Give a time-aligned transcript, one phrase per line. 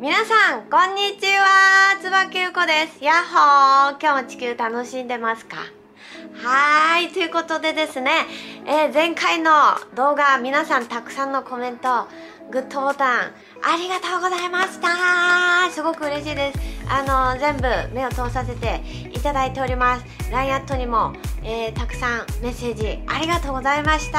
[0.00, 1.98] 皆さんこんにちは。
[2.00, 3.04] つばきゅうこです。
[3.04, 4.00] やっほー。
[4.00, 5.58] 今日も地球楽しんでますか？
[5.58, 7.12] はーい。
[7.12, 8.10] ということでですね、
[8.64, 9.52] えー、前回の
[9.94, 12.08] 動画皆さんたくさんのコメント
[12.50, 14.88] グッドボタンありがとうございました。
[15.70, 16.58] すごく嬉しいです。
[16.88, 18.80] あの全部目を通させて
[19.12, 20.04] いただいております。
[20.32, 21.12] LINE アットにも、
[21.44, 24.18] えー、たくさんメッセージありがとうございました。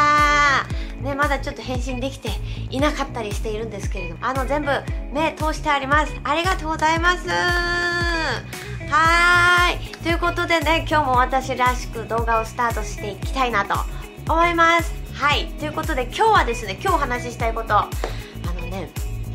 [1.01, 2.29] ねまだちょっと返信できて
[2.69, 4.25] いなかったりしているんですけれども。
[4.25, 4.71] あの全部
[5.11, 6.13] 目通してあります。
[6.23, 7.27] ありがとうございます。
[7.27, 8.43] は
[9.71, 9.77] い。
[10.03, 13.75] ということでね今日も私らしく動画をスタートしていきたいなと
[14.31, 15.00] 思います。
[15.21, 17.89] はいということで今日はですね今日お話ししたいことあ
[18.59, 18.89] のね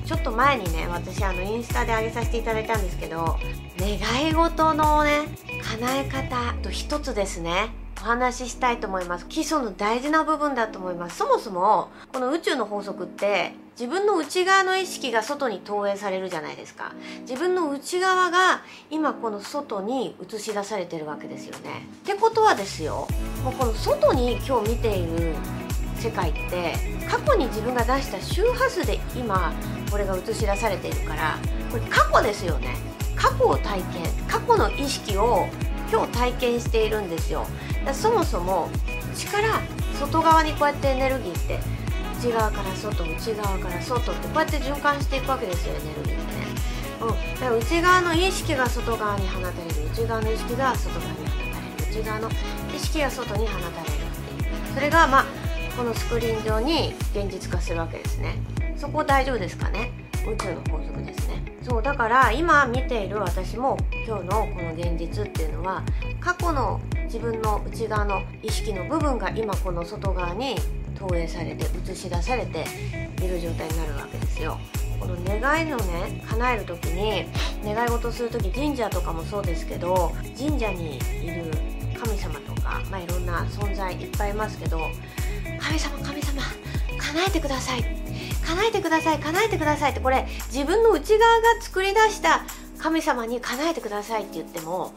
[0.05, 3.39] ちょっと前にね私あのインスタで上げさせていただいたんですけど
[3.79, 5.29] 願い事のね
[5.63, 7.69] 叶え方と一つですね
[7.99, 9.27] お話ししたいと思います。
[9.27, 11.19] 基礎の大事な部分だと思います。
[11.19, 16.93] そもそもこの宇宙の法則って自分の内側の意識が外に投影されるじゃないですか。
[17.23, 21.87] 自分の内側が今この外に映し出されてるわけですよね。
[22.03, 23.09] ってことはですよ
[23.45, 25.35] もうこの外に今日見ている
[26.07, 26.75] 世界って
[27.11, 29.53] 過去に自分が出した周波数で今
[29.91, 31.37] これが映し出されているから
[31.71, 32.77] これ過去ですよね。
[33.17, 35.49] 過去を体験過去の意識を
[35.91, 37.47] 今日体験しているんですよ。
[37.85, 38.69] だそもそも
[39.13, 39.61] 内から
[39.99, 41.59] 外側にこうやってエネルギーって
[42.21, 46.37] 内側から外内側から外ってこうやって循環していくわけですよエネルギーって。
[46.37, 46.47] ね、
[47.01, 49.91] うん、だから内側の意識が外側に放たれる。
[49.91, 52.01] 内側の意識が外側に放たれる。
[52.01, 52.31] 内側の
[52.75, 54.75] 意識が外に放たれるっていう。
[54.75, 55.46] それがまあ
[55.77, 58.37] このスクリーン上に現実化するわけですね。
[58.77, 59.91] そこ大丈夫ですかね？
[60.27, 61.43] 宇宙の法則ですね。
[61.63, 63.77] そうだから今見ている私も
[64.07, 65.83] 今日のこの現実っていうのは
[66.19, 70.57] 過去の自分の内側の意識の部分が今この外側に
[70.99, 72.65] 投影されて映し出されて
[73.23, 74.59] いる状態になるわけですよ。
[74.99, 77.27] この願いのね叶える時に
[77.63, 81.51] 願い事する時神社とかもそうですけど神社にいる
[82.03, 84.81] 神様とか、まあ、いろんな存在いっぱいいますけど
[85.67, 86.43] 神様神様
[86.99, 87.85] 叶えてください。
[88.47, 92.45] 叶えてください叶えてくださいってこれ自分の内側が作り出した
[92.79, 94.93] 神様に叶えてくださいって言っても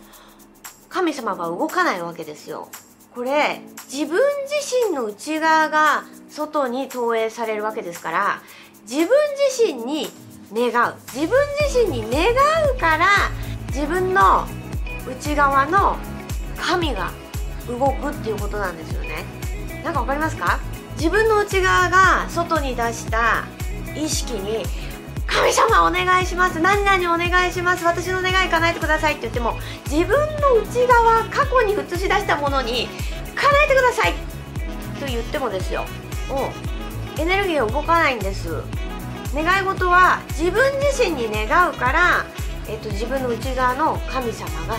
[0.88, 2.69] 神様が動かないわけですよ。
[3.16, 8.41] これ自分自身の内側が外に投影されるわけですから
[8.84, 9.08] 自分
[9.58, 10.09] 自身に
[10.53, 10.96] 願う。
[11.13, 11.38] 自分
[11.68, 12.31] 自身に願
[12.75, 13.08] うから
[13.68, 14.47] 自分の
[15.08, 15.97] 内側の
[16.56, 17.12] 神が
[17.68, 19.09] 動くっていうことなんですよね。
[19.84, 20.59] なんかわかりますか？
[20.97, 23.45] 自分の内側が外に出した
[23.95, 24.63] 意識に
[25.25, 29.57] 神様お願いします何々お願いします私の願い叶えてくださいって言っても
[29.90, 32.88] 自分の内側過去に映し出したものに
[33.35, 34.13] 叶えてください
[35.00, 35.85] と言ってもですよ。
[36.29, 38.61] うエネルギーが動かないんです。
[39.34, 42.25] 願い事は自分自身に願うから、
[42.67, 44.78] えっと、自分の内側の神様が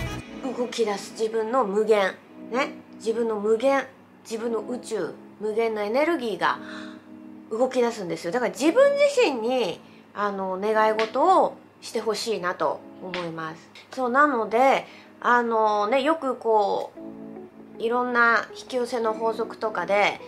[0.56, 1.12] 動き出す。
[1.12, 2.14] 自分の無限。
[2.50, 2.72] ね？
[2.96, 3.86] 自分の無限。
[4.22, 6.58] 自分の宇宙無限のエネルギーが
[7.50, 8.32] 動き出すんですよ。
[8.32, 9.80] だから自分自身に
[10.14, 13.68] あの願い事をしてほしいなと思います。
[13.92, 14.86] そうなので
[15.20, 16.92] あのねよくこ
[17.78, 20.20] ういろんな引き寄せの法則とかで、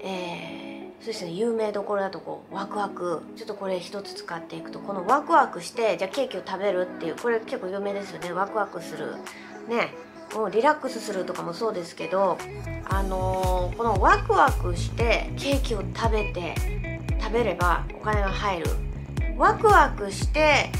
[0.00, 8.32] えー、そうですね有名どころだとこうワクワクちょっとこれ一つ使っていくとこのワクワクしてじゃあケーキを食べるっていうこれ結構有名ですよね。
[8.32, 9.16] ワクワクする。
[9.68, 9.94] ね。
[10.34, 12.38] もうリラックスするとかもそうですけど
[12.88, 16.54] あのー、このワクワクしてケーキを食べて
[17.20, 18.66] 食べればお金が入る。
[19.36, 20.70] ワクワクして、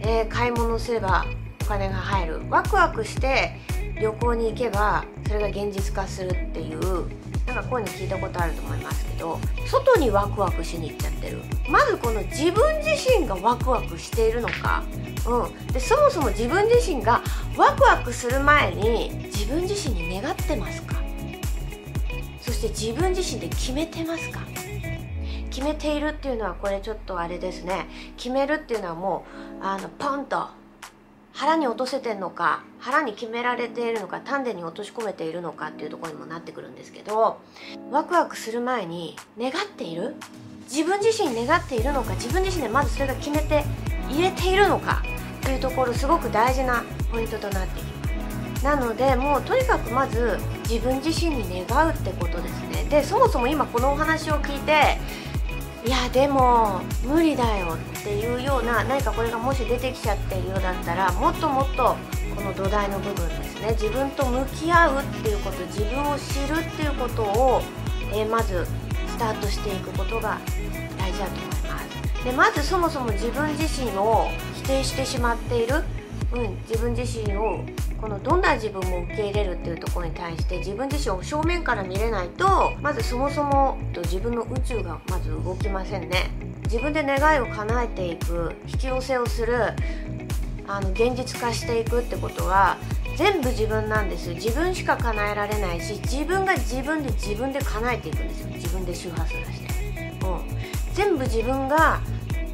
[0.00, 1.24] えー、買い物すれば
[1.62, 2.40] お金が入る。
[2.48, 3.58] ワクワクして
[4.00, 7.08] 旅行に行けばそれが現実化するっていう
[7.46, 11.42] なんかこういうの聞いたことあると思いますけど外にワクワクしに行っちゃってる。
[11.68, 14.82] まずこの自分自身がワクワクしているのか、
[15.26, 17.22] うん、でそもそも自分自身が
[17.56, 20.94] ワクワクする前に自分自身に願ってますか？
[22.40, 24.40] そして自分自身で決めてますか？
[25.50, 27.86] 決めているっていうのはこれちょっとあれですね。
[28.16, 29.24] 決めるっていうのはも
[29.60, 30.48] うあのポンと
[31.32, 37.40] 腹に落とせてんのか腹に決められているのか丹田に落とし込めているのかっていうところにもなってくるんですけど
[37.90, 40.14] ワクワクする前に願っている？
[40.64, 43.64] 自分自身願っているのか自分自身でまずそれが決めて
[44.08, 45.02] 入れているのか
[45.46, 46.82] というところすごく大事な
[47.12, 47.90] ポイントとなっていま
[48.58, 48.64] す。
[48.64, 50.38] なのでもうとにかくまず
[50.68, 52.84] 自分自身に願うってことですね。
[52.90, 54.98] でそもそも今このお話を聞いて
[55.86, 61.94] いやでも無理だよっていうような何かこれがもし出てきちゃってるようだったらもっともっと
[62.34, 63.70] この土台の部分ですね。
[63.70, 67.62] 自分と向き合うっていうこと自分を知るっていうことを、
[68.12, 68.66] えー、まず
[69.06, 70.40] スタートしていくことが
[70.98, 72.24] 大事だと思います。
[72.24, 74.28] でまずそもそも自分自身を
[74.66, 75.82] 定してしまっている、
[76.32, 77.64] うん、自分自身を
[78.00, 86.30] このどんな自分も受け入れるっていうところに対して自分自身を正面から見れないとまずそもそも自分の宇宙がまず動きませんね。
[86.64, 89.54] 自分で願いを叶えていく引き寄せをする
[90.66, 92.76] あの現実化していくってことは
[93.16, 98.48] 全部自分なんです自分しか叶えられないし自分が自分で自分で叶えていくんですよ。
[98.48, 102.00] 自分で周波数出して、うん、全部自分が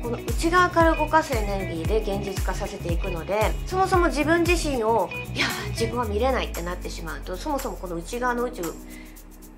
[0.02, 8.62] この内側から動かすエネルギーで現実化させていくのでそもそも自分自身をいや自分は見れないってなってしまうとそもそもこの内側の宇宙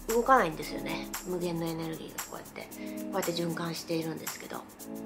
[0.08, 1.08] 動かないんですよね。
[1.26, 4.58] 無限のエネルギーがこうやってこうやって循環しているんですけど。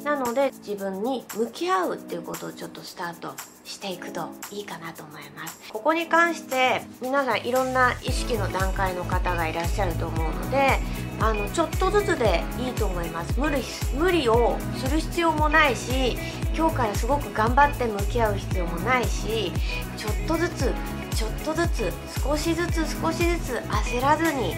[0.02, 3.32] なので自分に向き合うっていうことをちょっとスタート
[3.64, 5.60] していくといいかなと思います。
[5.72, 10.80] ここに関して皆さんいろんな意識の段階の方がいらっしゃると思うので
[11.20, 13.38] あのちょっとずつでいいと思います。
[13.38, 13.62] 無理
[13.96, 16.16] 無理をする必要もないし
[16.56, 19.52] 今日からすごく頑張って向き合う必要もないし
[19.96, 20.72] ちょっとずつ
[21.14, 21.92] ちょっとずつ
[22.22, 24.54] 少しずつ少しずつ焦らずに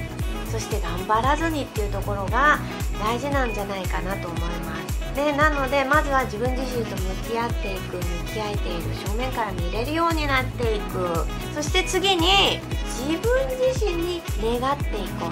[0.50, 2.58] そして頑張らずにっていうところが
[3.00, 5.14] 大事なんじゃないかなと思います。
[5.14, 8.02] でなのでまずは自分自身と向き合っていく向
[8.32, 11.26] き合えている正面から見れるようになっていく。
[11.54, 15.30] そして次に自分自身に願っていこう、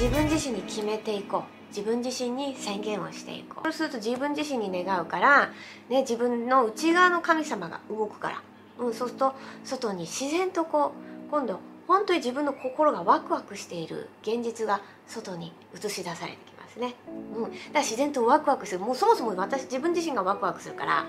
[0.00, 1.42] 自分自身に決めていこう。
[1.68, 3.64] 自分自身に宣言をしていこう。
[3.64, 5.50] そうすると自分自身に願うから、
[5.88, 8.42] ね、自分の内側の神様が動くから、
[8.78, 9.34] うん、そうすると
[9.64, 10.92] 外に自然とこ
[11.28, 16.94] う今度本当に自分の心がワクワクしている現実が外に映し出されてきますね。
[17.36, 21.06] うん、だから自然とワクワクするもうそもそも私自分自身がワクワクするから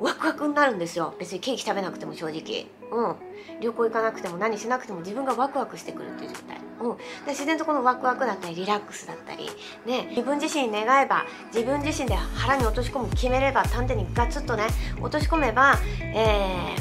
[0.00, 2.66] ワクワクになるんですよ別にケーキ食べなくても正直。
[2.88, 3.16] うん、
[3.60, 6.58] 旅行行かなくても何しなくても自分がワクワクしてくるっていう状態。
[6.80, 9.50] うん、で自然とこのワクワクだったりリラックスだったり、
[9.86, 14.64] ね、自分自身に願えば自分自身で腹に落とし込む決めれば丹田にガツッとね
[15.00, 16.76] 落とし込めば、え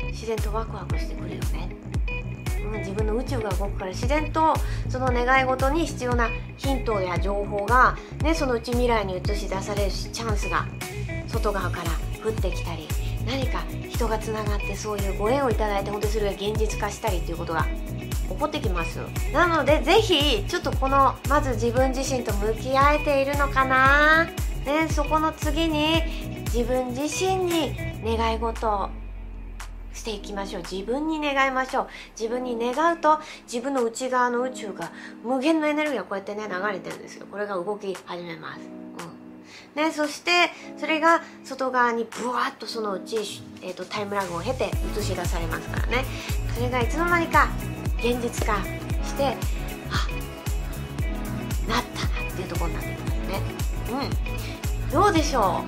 [0.00, 1.82] ー、自然とワクワクしてくるよね。
[2.78, 4.54] 自分の宇宙が動くから自然と
[4.88, 10.66] その願い事に必要なヒントや情報が、ね、そのうち未来に映し出されるしチャンスが
[11.28, 11.90] 外側から
[12.24, 12.86] 降ってきたり
[13.26, 17.66] 何か人がつながってそういうご縁をいただいて本当にそれが現実化したりっていうことが
[18.28, 18.98] 起こってきます。
[19.32, 26.02] なので是非ちょっとこのまず自分自身と向き合えているのかな、ね、そこの次に
[26.46, 27.74] 自分自身に
[28.04, 28.90] 願い事を
[29.94, 30.62] していきましょう。
[30.62, 31.88] 自分に願いましょう。
[32.18, 34.92] 自分に願うと自分の内側の宇宙が
[35.24, 37.26] 無限のエネルギーがこうやってね流れてるんですよ。
[37.30, 38.60] これが動き始めます、
[39.76, 39.82] うん。
[39.82, 40.30] ね、そして
[40.78, 43.16] それが外側にブワッとそのうち、
[43.62, 46.04] えーと、タイムラグを経て映し出されますからね。
[46.54, 47.48] それがいつの間にか
[47.98, 48.62] 現実化
[49.04, 49.36] して
[49.90, 50.08] あ
[51.68, 53.40] なったなっていうところになってきますね。
[53.90, 54.90] うん。
[54.90, 55.62] どうでしょ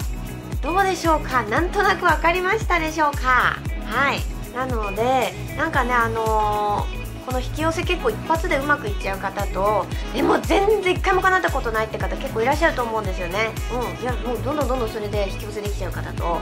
[0.61, 0.63] う？
[0.63, 1.43] どうでしょうか？
[1.45, 3.59] なんとなく分かりましたでしょうか？
[3.85, 4.21] はい。
[4.55, 13.51] なのでなんかねあのーこの引き寄せ結構一発でうまくいっちゃう方とでも全然一回も叶ったことないって方結構いらっしゃると思うんですよね。
[13.73, 14.03] うん。
[14.03, 16.39] いやもうどんどんどんどんそれで引き寄せできちゃう方と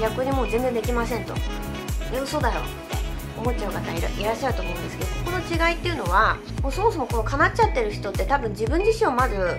[0.00, 1.34] 逆にもう全然できませんと。
[2.12, 2.60] え嘘だよ。
[2.60, 2.96] って
[3.38, 9.58] 思っちゃう方いらいらっしゃると思うんですけどここの違いっていうのはもうそもそもこの叶っちゃってる人って多分自分自身をまず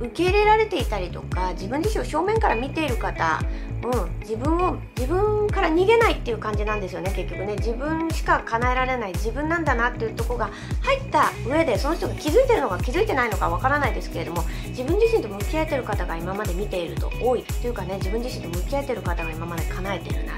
[0.00, 3.40] 受け入れられていたりとか自分自身を正面から見ている方
[3.82, 7.54] うん、自分を自分から逃げないっていう感じなんですよね結局ね。
[7.56, 10.50] 自分しか叶えられない自分なんだなっていうとこが
[10.82, 20.34] 入った上でその人が気づいてるのか気づいてないのかわからないですけれども自分自身と向き合えてる方が今まで見ていると多いというかね自分自身と向き合えてる方が今まで叶えてるな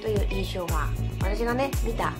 [0.00, 0.88] という印象が
[1.20, 2.14] 私がね見た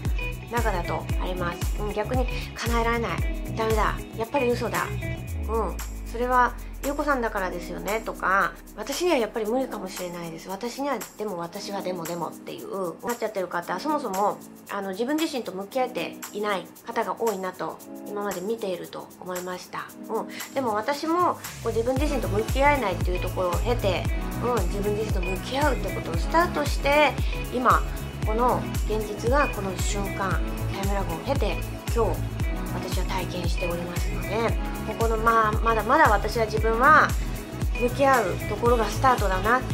[0.50, 3.18] 中だとあります、うん、逆に叶えられない。
[3.56, 3.96] ダメだ。
[4.16, 4.86] やっぱり嘘だ。
[5.48, 5.76] うん
[6.10, 14.38] それは優子さんだからですよねとか私にはやっぱり無理かもしれないです私にはでも私はでもでもっていうなっちゃってる方そもそも
[14.70, 24.04] あの自分自身と向き合えていない方が多いなと今まで見ていると思いました、うん、でも私もこう自分自身と向き合えないっていうところを経て、
[24.44, 27.12] うん、自分自身と向き合うってことをスタートして
[27.52, 27.82] 今
[28.24, 30.40] この現実がこの瞬間
[30.72, 31.56] タイムラグを経て
[31.94, 32.20] 今日
[32.74, 34.28] 私は体験しておりますので
[35.08, 37.08] このまあまだまだ私は自分は
[37.80, 39.56] 向き合うところがスタートだな。
[39.56, 39.64] うん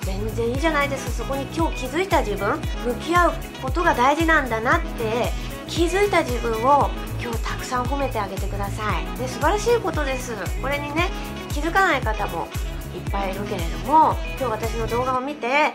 [0.00, 1.18] 全然いいじゃないです。
[1.18, 2.58] そこに今日気づいた自分。
[2.86, 5.30] 向き合うことが大事なんだなって
[5.66, 6.88] 気づいた自分を
[7.20, 9.18] 今日たくさん褒めてあげてください。
[9.18, 10.32] で素晴らしいことです。
[10.62, 11.10] これにね
[11.52, 12.48] 気づかない方も
[12.96, 15.74] いっぱいいるけれども今日私の動画を見て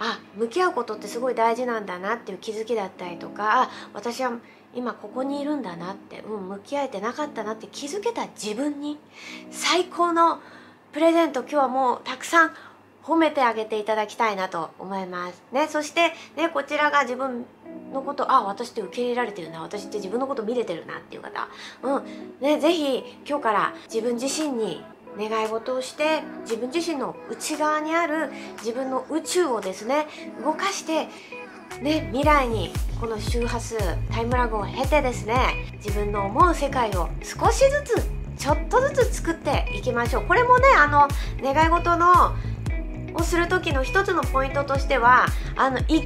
[0.00, 4.32] あ向き合うことってすごい大事なんだなっていう気づきだったりとか私は
[4.74, 8.98] 今ここにいるんだなって、うん、向き合えてなかったなって気づけた自分に
[9.50, 10.40] 最高の
[10.92, 12.52] プレゼント今日はもうたくさん
[13.02, 15.42] 褒めてあげていただきたいなと思います。
[15.52, 17.44] ねそしてねこちらが自分
[17.92, 21.48] のことあ私って受け入れられてるな私って自分のこと見れてるなっていう方。
[21.82, 22.02] うん。
[22.40, 24.84] ねぜひ今日から自分自身に
[25.18, 30.06] 願い事をして自分自身の内側にある自分の宇宙をですね
[30.44, 31.08] 動かして
[31.82, 33.76] ね、未来にこの周波数
[34.10, 35.36] タイムラグを経てですね
[35.76, 40.24] 自分の思う世界を少しずつちょっとずつ作っていきましょう。
[40.24, 41.08] これもねあの
[41.42, 42.34] 願い事の
[43.14, 46.04] をする時の一つのポイントとしてはあのいきなり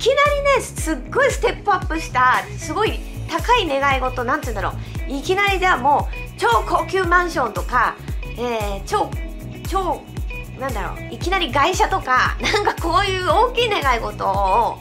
[0.57, 4.79] ねすっごいステップアップしたすごい高い願い事なんて言うんだろ
[5.09, 5.13] う。
[5.13, 7.97] いきなりじゃあもう超高級マンションとか、
[8.39, 9.11] えー、超
[9.69, 10.01] 超
[10.59, 11.13] なんだろう。
[11.13, 14.79] いきなり外車とかなんかこういう大きい願い事を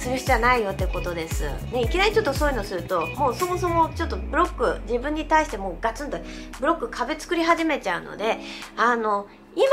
[0.00, 6.18] する必要はないよってことです、ね、いきなりちょっとそういうのするともうそもそもちょっとブロック自分に対してもうガツンと
[6.58, 8.38] ブロック壁作り始めちゃうので
[8.76, 9.66] あの今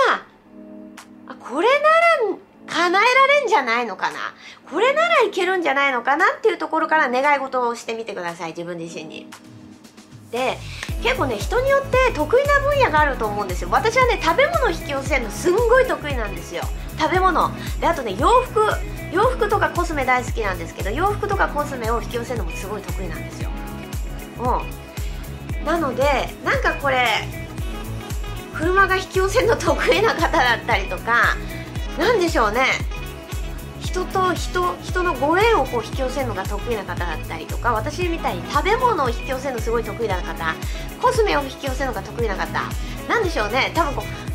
[1.39, 1.73] これな
[2.33, 4.17] ら叶えられんじゃないのかな？
[4.69, 9.27] これならいけるんじゃないのかなっていうところから願い事をしてみてください自分自身に。
[10.31, 10.57] で
[11.01, 13.69] 結構ね人によって得意な分野があると思うんですよ。
[13.71, 16.63] 私はね食べ物引き寄せるのすんごい得意なんですよ。
[16.97, 17.51] 食べ物。
[17.79, 18.61] であとね洋服。
[19.11, 23.49] 洋服とかコスメ大好きなんですけど洋服とかコスメを引き寄せるのもすごい得意なんですよ。
[24.39, 25.63] う。
[25.63, 27.05] んなのでなんかこれ
[28.53, 31.35] 車が引き寄せるの得意な方だったりとか
[31.97, 32.65] 何でしょうね。
[33.79, 40.53] 人と人人のご縁をこう引き寄せるのが得意な方だったりとか私みたいに食べ物を引き寄せるのすごい得意な方
[41.01, 42.61] コスメを引き寄せるのが得意な方
[43.07, 43.71] なんでしょうね。
[43.73, 44.26] 多分こう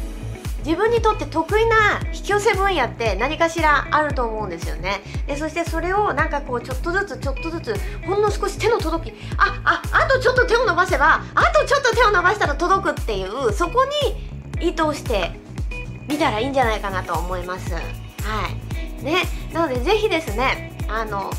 [0.64, 5.00] 自分にとって得意な引き寄せ分野って何かしらあると思うんですよね。
[5.26, 7.74] でそしてそれをなんかこうちょっとずつちょっとずつ
[8.06, 13.84] ほんの少し手の届きあああとちょっと手を伸ばせばあとちょっと手を伸ばしたら届くっていうそこ
[14.60, 15.32] に意図して
[16.08, 17.74] みたらいいんじゃないかなと思います。
[17.74, 17.80] は
[19.00, 19.04] い。
[19.04, 19.22] ね。
[19.52, 21.30] なのでぜひですねあの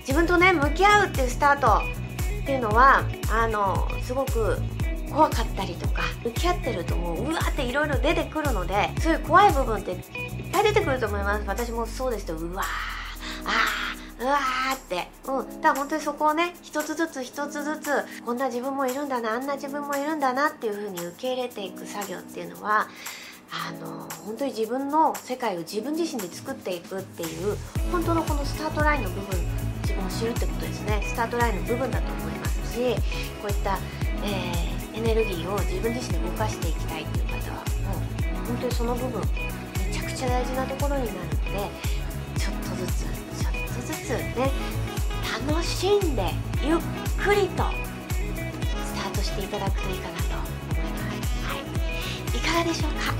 [0.00, 1.82] 自分とね向き合うっていうスタート
[2.42, 4.58] っていうのはあのすごく
[5.10, 10.00] 怖かったりとか向き合ってるともううわっていろいろ出てくるのでそういう怖い部分っていっ
[10.52, 11.44] ぱい出てくると思います。
[11.46, 12.62] 私もそうですとうわ
[13.44, 13.86] あ
[14.18, 17.90] うわーって、うん、だから本当にそこをね一つずつ一つずつ
[18.24, 22.88] こんな自分もいるんだなあんな自分もいるんだなっていう風に受け入れていく作業っていうのは
[23.50, 27.56] あの本当に自分の世界を自分自身で作っていくっていう
[27.92, 29.38] 本当のこのスタートラインの部分
[29.82, 31.00] 自分を知るってことですね。
[31.06, 32.94] スタートラインの部分だと思いますし
[33.40, 33.78] こういった、
[34.24, 39.20] えーエネルギーを自分自身で動かしていきたいっていう方はもう本当にその部分
[39.86, 41.70] めちゃくちゃ大事なところになるので
[42.38, 44.50] ちょっとずつちょっとずつね
[45.46, 46.22] 楽しんで
[46.64, 46.78] ゆっ
[47.22, 47.64] くりと
[48.86, 51.44] スタートしていただくといいかなと思います。
[51.44, 53.12] はい、いかがでしょうか？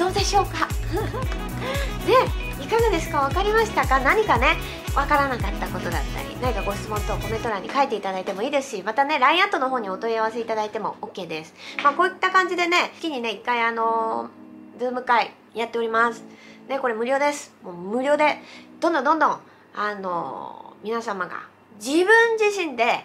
[0.00, 0.66] どうでしょうか？
[2.10, 3.20] ねいかがですか？
[3.28, 4.00] 分かりましたか？
[4.00, 4.56] 何かね
[4.94, 16.24] 分からなかったことだったり何かご質問等コメント欄に書いていただいてもいいですしまたね LINE アットの方にお問い合わせいただいても OK です、まあ、こういった感じでね月にね1回あのー、ズーム会やっております。
[16.68, 17.52] ねこれ無料です。
[17.62, 18.38] もう無料で
[18.80, 19.40] どんどんどんどん
[19.74, 23.04] あの、皆様が自分自身で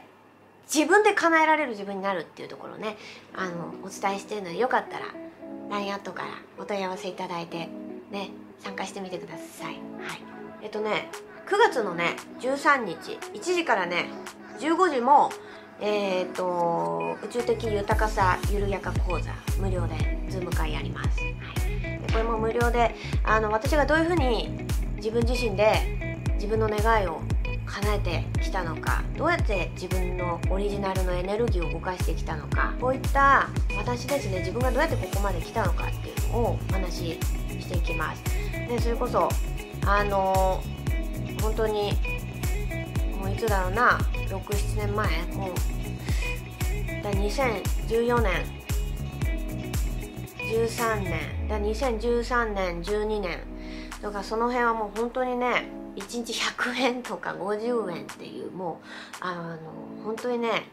[0.72, 2.98] 自分で叶えられる自分になるっていうところをね
[3.36, 5.06] あのお伝えしてるのでよかったら
[5.70, 7.70] LINE アットからお問い合わせいただいて
[8.12, 9.74] ね参加してみてください。
[9.74, 9.82] はい。
[10.62, 11.10] えっとね
[11.46, 13.20] 9月のね13日。
[13.34, 14.10] 1時からね
[14.60, 15.30] 15時も
[15.80, 19.96] えっ、ー、と宇宙的豊かさ緩やか講座無料で
[20.30, 27.22] ズーム会やります、はい、でこれも無料であの私がどういうふうに自分自身で自分の願いを
[27.66, 37.20] 叶えてきたのかどうやって自分のオリジナルのエネルギーを動かしてきたのかこういった私ですね自分がどうやってここまで来たのかっていうのをお話し
[37.60, 38.24] していきます。
[38.24, 39.30] でそれこそ
[39.86, 40.64] あの
[41.46, 41.94] 本当に
[43.22, 44.00] もういつだろうな
[44.30, 45.26] 67年前？
[45.36, 45.54] もう
[47.04, 48.34] だ2014年。
[50.40, 51.48] 13年。
[51.48, 53.40] だ2013年12年。
[54.02, 58.82] とかその辺はもう本当にね1日100円とか50円っていうも
[59.22, 59.58] うあの
[60.04, 60.64] 本当にね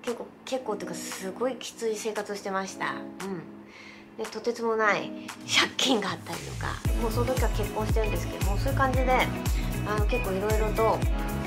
[0.00, 2.92] 結構結構っていうかすごいきつい生活をしてました。
[2.92, 3.42] うん。
[4.16, 5.10] でとてつもない
[5.48, 6.68] 借金があったりとか
[7.00, 9.06] もうその時は結婚してるんですけどもそういう感じで
[9.90, 10.98] あの結構いろいろと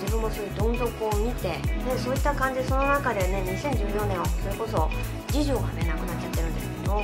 [0.02, 4.90] 自分もそういうどん底を見てでそういった感じでその中でね2014年はそれこそ
[5.32, 7.02] 次女がね亡くなっちゃってるんですけど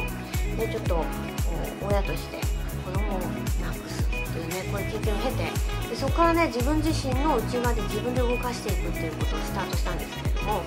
[0.57, 1.05] でちょっと
[1.87, 2.41] 親として
[2.83, 10.61] 子供を亡くすっていうねこういう経験を経てでそこからね自分自身の内側で自分で動かしていくっていうことをスタートしたんですけれども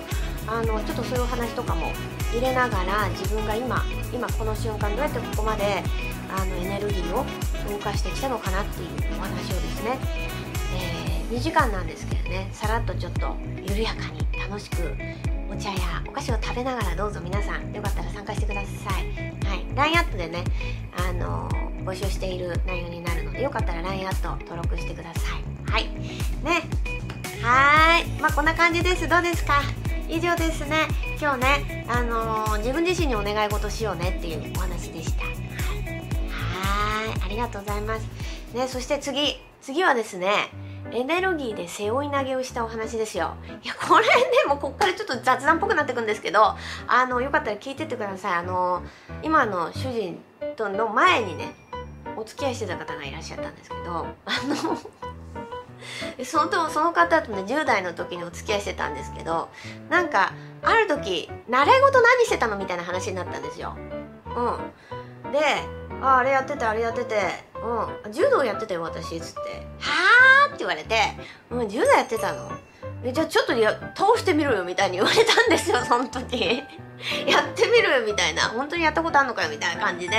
[0.47, 1.91] あのちょっとそういうお話とかも
[2.33, 5.83] 入れながら自分が今今この瞬間どうやってここまで
[6.35, 7.23] あのエネルギーを
[7.69, 9.99] 動かしてきたのかなっていうお話をですね、
[11.33, 13.35] 2時間なんですけどねさらっとちょっと
[13.67, 14.75] 緩やかに楽しく
[15.51, 19.45] お茶やお菓子を食べながらどうぞ皆さんよかったら参加してください。
[19.47, 20.43] はい、LINE アットでね、
[20.95, 25.71] あのー、募集している内容になるのでよかったら LINE アット登録してください。
[25.71, 25.85] はい。
[26.43, 26.61] ね。
[27.41, 28.05] はい。
[28.21, 29.07] まあこんな感じです。
[29.07, 29.61] どうですか？
[30.09, 30.87] 以上ですね。
[31.19, 35.25] 今日ね、あのー、自分自身にお願い事しようねっていうお話でした。
[35.25, 35.35] はい。
[37.07, 38.07] はいありがとうございます。
[38.53, 39.39] ね、そして次。
[39.61, 40.49] 次はですね、
[40.91, 43.35] エネルギーで背負い投げをしたお話ですよ。
[43.63, 46.55] いやこれでもこっからちょっと雑談っぽくなってくんですけど
[46.87, 48.33] あのよかったら聞いてってください。
[48.33, 48.83] あの
[49.21, 50.19] 今の主人
[50.55, 51.55] との前にね
[52.15, 54.07] お付き合いしてた方がいらっしゃったんですけどあ
[54.45, 54.77] の
[56.23, 59.49] そのその方とね10代の時にお付き合いしてたんですけど
[59.89, 63.75] なんかある時習い事何してたのみたいな話になったんですよ。
[64.35, 65.39] うん、で
[66.01, 69.39] ああれやっててあれやってて、うん、柔道やってたよ私っつって
[69.79, 69.91] 「は
[70.45, 70.95] あ?」って言われて
[71.49, 72.51] 「うん柔道やってたの?」
[73.11, 76.63] じゃあちょっとや倒してみろよみたいに言われたんですよその時。
[77.27, 78.43] やってみろよみたいな。
[78.43, 80.15] 本当にやったことあんのかよみたいな感じで。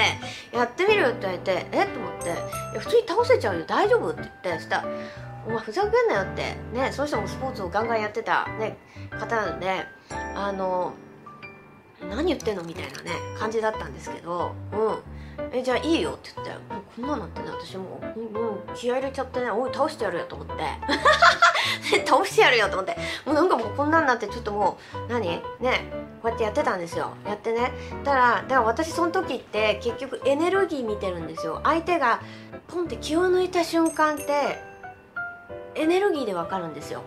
[0.52, 2.34] やってみるよって言われてえっと思って。
[2.78, 4.60] 普通に倒せちゃうよ大丈夫って言って。
[4.60, 4.84] そしたら
[5.46, 6.56] お前ふざけんなよって。
[6.72, 8.76] ねその人もスポーツをガンガンやってた、ね、
[9.18, 9.86] 方なんで
[10.34, 10.92] あの
[12.10, 15.48] 何言ってんのみたいなね感じだったんですけどうん。
[15.52, 16.52] えじゃあいいよって言って。
[16.73, 20.54] もうこんなのってね私もう、うん、気合入れちゃってねおい倒してやるよと思って。
[22.06, 22.96] 倒してやるよと思って。
[23.24, 25.28] もうなんかもうこんなんなってちょっともう何？
[25.28, 25.42] ね？
[26.22, 27.10] こうやってやってたんですよ。
[27.26, 27.72] やってね。
[28.04, 31.60] だからだから私その時って結局エネルギー見てるんですよ。
[31.64, 32.20] 相手が
[32.68, 34.58] ポンって気を抜いた瞬間って
[35.74, 37.02] エネルギーでわかるんですよ。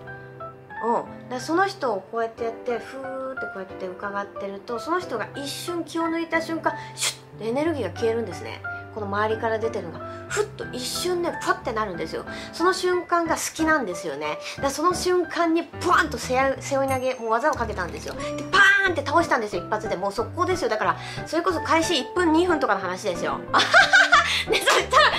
[0.83, 8.61] うん、だその人をこうやってやってふーってこうやって伺ってるとその人が一瞬気を抜いた瞬間シュッてエネルギーが消えるんですね。
[8.97, 12.25] この周りから出てるのがふっと一瞬ねパッてなるんですよ。
[12.51, 14.39] その瞬間が好きなんですよね。
[14.59, 18.15] だその瞬間にポワンと背負い投げもう技をかけたんですよ。
[18.15, 19.95] でパーンって倒したんですよ一発で。
[19.95, 20.69] もう速攻ですよ。
[20.69, 23.39] だからそれこそ開始1分2分とかの話ですよ。
[24.49, 25.11] でそしたら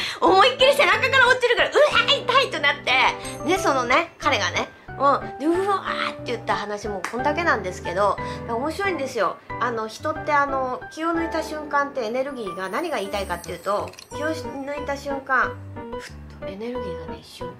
[6.48, 8.16] った話もこんだけなんですけど
[8.48, 9.37] 面白いんですよ。
[9.61, 15.52] あの人ってあの気を抜いた瞬間ってエネルギーが何が言いたいかっていうと気を抜いた瞬間
[15.98, 17.50] ふっとエネルギーがね一瞬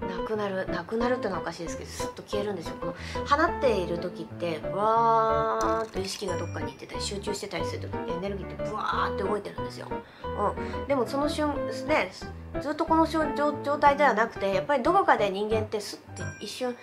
[0.00, 2.74] なくなるなくなるってのはおかしいですけどスッと消えるんですよ。
[2.80, 2.94] この
[3.26, 11.54] 放っている時ってわーっと意識がどっかに行ってたり集中してたりする時ってエネルギーってブワーって動いてるんですよ、うん、でもその瞬
[11.86, 12.10] ね
[12.60, 13.22] ずっとこの状
[13.78, 16.74] 態ではなくてやっぱりどこかで人間ってスッて一瞬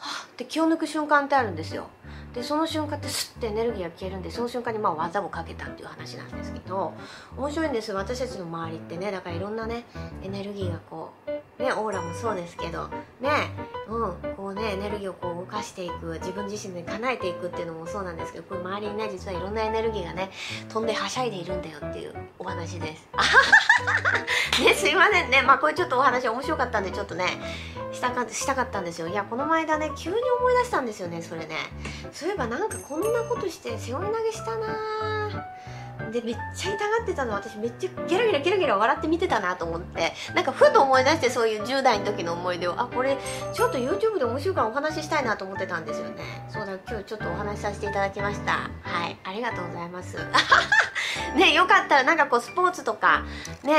[0.00, 1.88] はって気を抜く瞬間ってあるんですよ。
[2.34, 6.92] でその瞬間ってスッてエネルギーが消えるんでその瞬間にまあ技をかけたっていう話なんですけど
[7.36, 9.84] 面白いんです私たちの周りってねだからいろんなね
[10.22, 12.86] エネルギーがこうねオーラもそうですけど
[13.20, 13.50] ね
[13.88, 20.30] うんこうねエネルギーをこう動かしていく自分自身で叶えていくっていうのもそうなんですけどこれ周りにね実はいろんなエネルギーがね
[20.68, 23.08] 飛んではしゃいでいるんだよっていうお話です。
[24.64, 25.42] ねすいませんね。
[25.42, 27.26] まあこれちょっとお話面白かったんでちょっとね
[27.92, 29.08] したかしたかったんですよ。
[29.08, 31.56] いやこの間ね急に思い出したんですよねそれね。
[32.12, 35.46] そういえばなんかこんなことして背負い投げしたな
[36.12, 37.32] でめっちゃ痛がってたの。
[37.34, 40.12] 私めっちゃゲラゲラゲラゲラ笑って見てたなと思って。
[40.34, 42.80] なんかふと思い出してそういう10代の時の思い出を。
[42.80, 43.16] あこれ
[43.52, 46.14] ちょっと YouTube で面白いからお話ししたいなと思ってたんですよね。
[46.48, 48.52] そうだ今日ちょっとお話しさせていただきました。
[48.82, 50.16] はいありがとうございます。
[51.36, 53.22] ねよかったらなんかこうスポーツとか
[53.62, 53.74] ね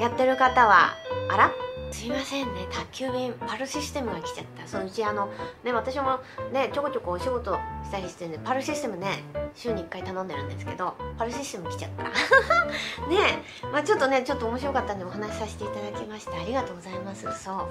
[0.00, 0.94] やってる方は
[1.30, 1.50] あら？
[1.96, 2.66] すいませんね。
[2.70, 4.68] 宅急便パルシステムが来ちゃった。
[4.68, 5.30] そのうちあの
[5.64, 6.20] ね私も
[6.52, 12.04] ねちょこちょこお仕事したりしてるんでパルシステムね週に1回頼んでるんですけどパルシステム来ちゃった。
[13.08, 17.22] ねまあちょっとねちょっと面白かったんでお話しさせていただきましたありがとうございます。
[17.42, 17.54] そう。
[17.54, 17.64] は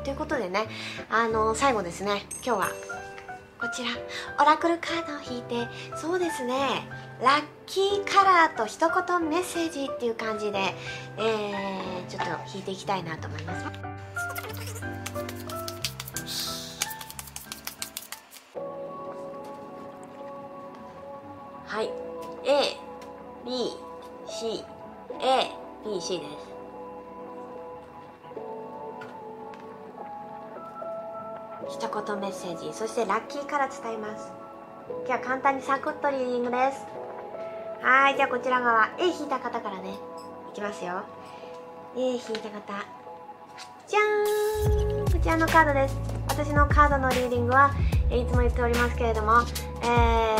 [0.00, 0.04] い。
[0.04, 0.66] ということでね
[1.08, 2.68] あの最後ですね今日は
[3.60, 3.90] こちら。
[4.42, 5.68] オラクルカードを引いて。
[5.94, 6.88] そうですね。
[7.22, 8.96] ラッキーカラーと一言
[9.28, 10.72] メッセージっていう感じで、
[11.18, 13.66] えー、ちょっと引いていきたいなと思います。
[21.66, 21.90] はい。
[23.44, 24.64] ABCABC
[26.20, 26.30] です。
[31.68, 32.72] 一言メッセージ。
[32.72, 34.32] そしてラッキーから伝えます。
[35.06, 36.84] 今日は簡単にサクッとリーディングです。
[37.82, 38.90] はいじゃあこちら側。
[38.98, 39.94] A 引いた方からね。
[40.52, 41.02] いきますよ。
[41.96, 42.84] A 引いた方。
[43.88, 45.04] じゃーん。
[45.10, 45.96] こちらのカードです。
[46.28, 47.70] 私のカードのリーディングは
[48.10, 49.42] いつも言っておりますけれども、
[49.82, 50.36] え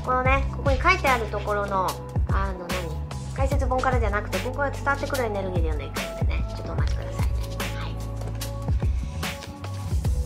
[0.00, 1.88] ー、このねここに書いてあるところの
[2.28, 3.34] あの何？
[3.34, 6.44] 解説本からじゃなくてここが伝わってくるエネルギーで読んでいくのでね。
[6.56, 7.26] ちょっとお待ちくださいね。
[7.80, 7.88] は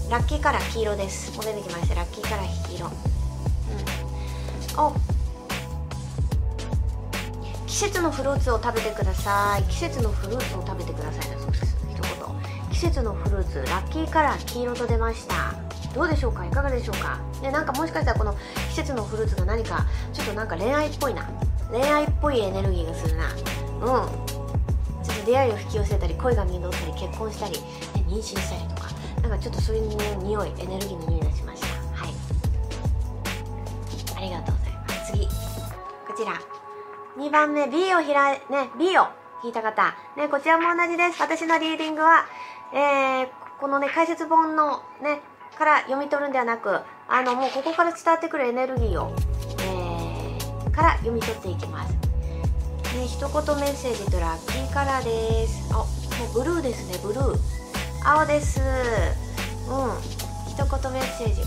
[0.08, 0.10] い。
[0.10, 1.34] ラッキーカラー黄色です。
[1.36, 1.94] もう出てきました。
[1.94, 2.86] ラッキーカラー黄色。
[2.86, 2.92] うん。
[4.84, 4.94] お
[7.80, 9.62] 季節のフルーツを食べてください。
[9.62, 11.30] 季節のフルーツを食べてください。
[11.34, 11.78] だそうです。
[11.88, 12.70] 一言。
[12.70, 13.64] 季節のフルーツ。
[13.70, 15.54] ラッキーカラー黄色と出ました。
[15.94, 16.44] どうでしょうか？
[16.44, 17.18] いかがでしょうか？
[17.40, 18.36] でなんかもしかしたらこの
[18.68, 21.26] 季節のフルーツが何かちょっとなんか恋愛っぽいな。
[21.70, 23.32] 恋愛っぽいエネルギーがするな。
[23.32, 23.38] うん。
[23.38, 27.56] ちょっと出会いを引き寄せたり恋が実ったり結婚したり、
[28.06, 28.90] 妊娠したりとか。
[29.22, 31.66] なんかちょっとそういう、ね、匂いエネルギーの匂いがしました。
[31.96, 32.12] はい。
[34.18, 35.12] ありがとうございます。
[35.12, 35.24] 次。
[35.24, 35.32] こ
[36.14, 36.59] ちら。
[37.18, 39.08] 2番目 B を開いね B を
[39.42, 42.26] 引いた方ねこちらも同じです私のリーディングは
[42.72, 43.28] えー、
[43.60, 45.20] このね解説本のね
[45.58, 49.12] から読み取るんではなくあのもうここから伝わってくるエネルギーを、
[49.62, 51.92] えー、から読み取っていきます。
[52.96, 55.68] ね、一言メッセージとラッキーカラーです。
[55.72, 55.84] あ、も
[56.30, 57.36] うブルーですね、ブルー。
[58.04, 58.60] 青です。
[58.60, 60.20] うん。
[60.50, 61.42] 一言メッセージ。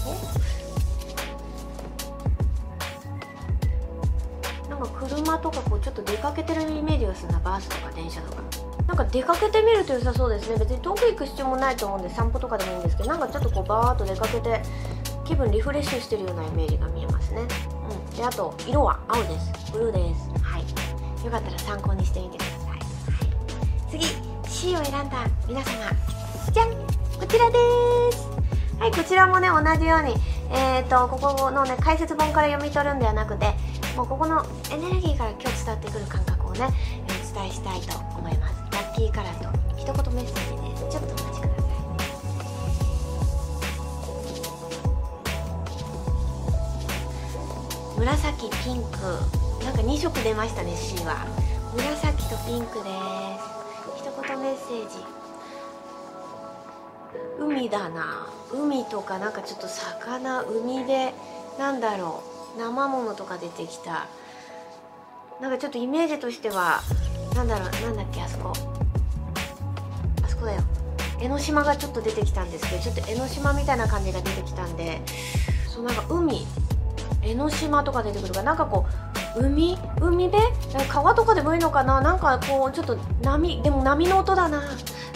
[4.86, 8.43] か車とかこうちょっと出かけてるイメージがするな、バスとか電車とか。
[8.88, 10.58] なんか出かけてみると良さそうですね。
[10.58, 14.62] 別に遠く行く必要もないと思うんで散歩とかでもいいんですけどなんかちょっとこうバーっと出かけて
[15.26, 17.41] 気分リフレッシュしてるようなイメージが見えますね。
[17.41, 18.17] うん。
[18.17, 19.72] であと色は青です。
[19.72, 20.43] ブルーです。
[20.43, 21.26] はい。
[21.26, 22.80] よかったら参考にしてみてください、はい、
[23.89, 24.06] 次
[24.50, 25.72] C を選んだ皆様。
[26.52, 26.72] じゃん。
[27.17, 27.58] こちらで
[28.12, 28.34] す。
[28.84, 30.13] はいこちらもね同じように
[30.52, 33.54] えっ、ー、とここのね解説本から読み取るんではなくて
[33.95, 36.67] もうここのエネルギーから今日伝わってくる感覚をね
[37.06, 38.56] お伝えしたいと思います。
[38.71, 40.62] ラッキーカラーと一言メッセージ。
[40.69, 41.47] ですちょっとお待ちく
[48.06, 48.97] ださい紫ピンク。
[49.63, 51.27] なんか2色出ましたね C は。
[51.75, 52.89] 紫とピンクで
[53.93, 53.97] す。
[53.97, 54.97] 一言メッセージ。
[57.39, 58.27] 海だな。
[58.51, 61.13] 海とかなんかちょっと魚海辺
[61.60, 62.33] なんだろう。
[62.57, 64.07] 生ものとか出てきた。
[65.41, 66.81] なんかちょっとイメージとしては
[67.35, 68.53] なんだろうなんだっけあそこ。
[70.23, 70.61] あそこだよ。
[71.19, 75.01] 江ノ島がちょっと出てきたんですけどちょっと江ノ島みたいな感じが出てきたんで
[75.67, 76.45] そうなんか海
[77.21, 78.43] 江ノ島とか出てくるか。
[78.43, 78.85] なんかこ
[79.35, 80.43] う海海辺？
[80.87, 82.01] 川とかでもいいのかな？
[82.01, 84.61] なんかこうちょっと波でも波の音だな。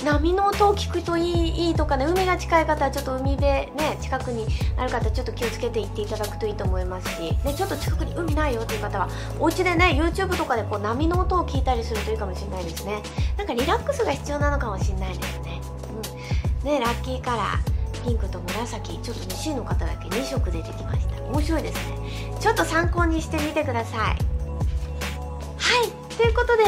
[0.04, 4.46] 波の音を聞くといいいいとかね海が近い方はちょっと海辺ね近くに
[4.78, 13.02] ある方ちょっと気をつけて行っていただくといいと思いますし、ね、ちょっと近くに海ないよっていう方はお家でね YouTube とかでこう波の音を聞いたりするといいかもしれないですね。
[13.38, 15.62] なんかリラックスが必要なのかもしれないですね,、
[16.62, 21.22] うん、ねラッキーカラーピンクと紫ちょっとね C の方だけ2色出てきました。
[21.24, 22.38] 面白いですね。
[22.40, 24.00] ちょっと参考にしてみてください。
[24.00, 24.18] はい。
[26.16, 26.64] ということで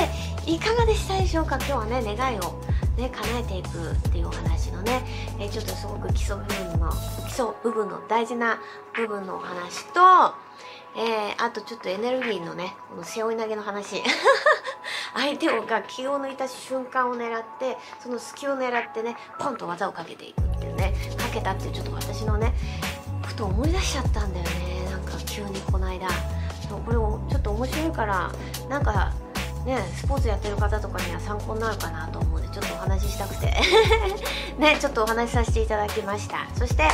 [0.52, 1.56] いかがでしたでしょうか？
[1.58, 2.60] 今日はね願いを
[3.00, 5.02] ね、叶えていくっていうお話のね、
[5.40, 8.60] えー、ちょっとすごく基礎部分の基礎部分の大事な
[8.94, 10.02] 部分のお話と、
[10.98, 14.04] えー、あとちょっとエネルギーのねこの背負い投げの話。
[15.16, 22.54] 相手をが気を抜いた瞬間を狙ってその隙を狙ってねポンと技をかけていくっていうねかけたっていうちょっと私のね
[23.26, 24.92] ふと思い出しちゃったんだよね。
[24.92, 26.08] なんか急にこの間。
[26.86, 28.32] これをちょっと面白いから
[28.70, 29.14] なんか
[29.66, 33.54] ねスポーツやってる方とかには参考になるかなと思うんでちょっとお話ししたくて。
[34.58, 36.48] ねちょっとお話しさせていただきました。
[36.56, 36.88] そして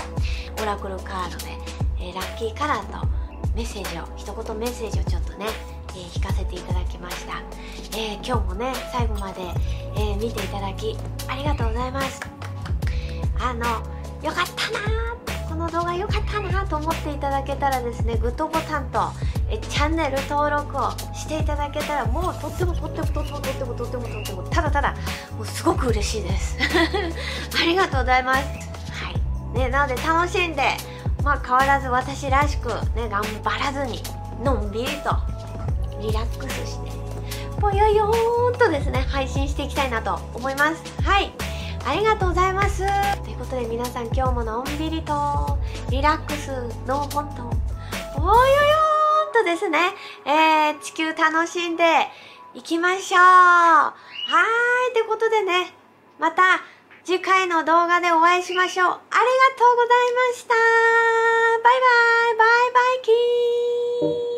[0.62, 1.58] オラクルカードで、
[1.99, 3.08] えー、ラッキーカラーと
[3.56, 5.47] メッセージを一言メッセージをちょっとね、
[5.89, 7.41] えー、引かせていただきました、
[7.97, 9.41] えー、今日もね最後まで、
[9.97, 10.97] え見ていただき
[11.28, 12.19] ありがとうございます。
[13.39, 13.65] あの
[14.21, 15.24] よかったな
[15.65, 19.12] の動画良かったなと思っていただけたらですねグッドボタンと
[19.49, 24.95] えチャンネル登録をしていただけたらもうとってもとってもとってもとってもとってもとってもただただ
[25.36, 26.58] もうすごく嬉しいです。
[27.60, 28.41] ありがとうございます。
[28.41, 29.58] はい。
[29.58, 30.78] ねなので楽しんで
[31.23, 34.04] まあ変わらず私らしくね頑張らずに
[34.43, 35.15] のんびりと
[35.99, 36.91] リラックスして
[37.60, 41.01] ぽよよーんとですね配信していきたいなと思います。
[41.01, 41.32] はい。
[41.88, 42.84] ありがとうございます。
[43.75, 45.11] 皆さん今日ものんびりと
[45.89, 46.47] リラックス
[46.88, 47.43] の本当
[48.17, 49.79] ぽよよーんとですね、
[50.25, 51.83] えー、地球楽しんで
[52.53, 53.19] いきましょう。
[53.19, 55.73] はーい、ということでね、
[56.19, 56.61] また
[57.03, 58.88] 次回の動画でお会いしましょう。
[58.88, 60.53] ありがとうございました。
[61.61, 61.89] バイバ
[62.31, 64.35] イ、バイバイキー